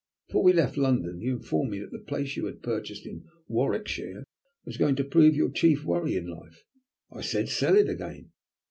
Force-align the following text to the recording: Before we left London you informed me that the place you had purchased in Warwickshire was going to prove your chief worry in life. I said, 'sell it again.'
Before 0.29 0.41
we 0.41 0.53
left 0.53 0.77
London 0.77 1.21
you 1.21 1.33
informed 1.35 1.69
me 1.69 1.79
that 1.79 1.91
the 1.91 1.99
place 1.99 2.35
you 2.35 2.47
had 2.47 2.63
purchased 2.63 3.05
in 3.05 3.23
Warwickshire 3.47 4.23
was 4.65 4.77
going 4.77 4.95
to 4.95 5.03
prove 5.03 5.35
your 5.35 5.51
chief 5.51 5.83
worry 5.83 6.15
in 6.15 6.25
life. 6.27 6.63
I 7.11 7.21
said, 7.21 7.49
'sell 7.49 7.75
it 7.75 7.87
again.' 7.87 8.31